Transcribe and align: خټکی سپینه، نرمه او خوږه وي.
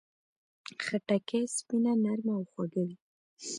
خټکی 0.83 1.41
سپینه، 1.55 1.93
نرمه 2.03 2.33
او 2.37 2.43
خوږه 2.51 2.81
وي. 2.87 2.95